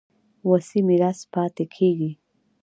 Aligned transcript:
وصي 0.49 0.79
میراث 0.87 1.19
پاتې 1.33 1.65
کېږي. 1.75 2.11